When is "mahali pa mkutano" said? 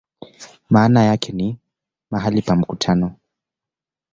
2.11-3.15